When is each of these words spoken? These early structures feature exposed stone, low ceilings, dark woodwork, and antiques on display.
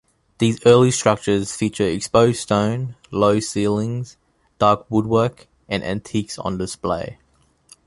These 0.39 0.65
early 0.65 0.89
structures 0.89 1.55
feature 1.55 1.85
exposed 1.87 2.39
stone, 2.39 2.95
low 3.11 3.39
ceilings, 3.39 4.17
dark 4.57 4.87
woodwork, 4.89 5.47
and 5.69 5.83
antiques 5.83 6.39
on 6.39 6.57
display. 6.57 7.19